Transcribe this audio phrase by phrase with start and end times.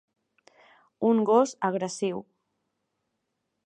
[1.11, 2.25] Un gos agressiu.